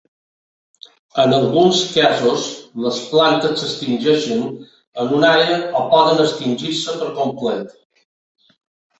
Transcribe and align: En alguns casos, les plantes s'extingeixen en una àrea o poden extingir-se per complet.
En 1.23 1.33
alguns 1.39 1.81
casos, 1.97 2.45
les 2.85 3.01
plantes 3.11 3.59
s'extingeixen 3.63 4.41
en 5.03 5.13
una 5.17 5.29
àrea 5.35 5.59
o 5.81 5.83
poden 5.91 6.23
extingir-se 6.25 6.97
per 7.03 7.11
complet. 7.19 7.77